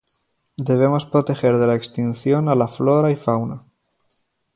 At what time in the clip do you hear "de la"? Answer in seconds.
1.59-1.75